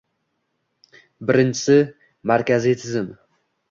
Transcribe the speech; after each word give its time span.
Birinchisi, 1.31 1.79
markaziy 2.35 2.81
tizim. 2.85 3.17